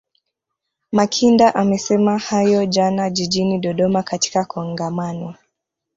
Makinda 0.91 1.55
amesema 1.55 2.17
hayo 2.17 2.65
jana 2.65 3.09
jijini 3.09 3.59
Dodoma 3.59 4.03
katika 4.03 4.45
Kongamano 4.45 5.35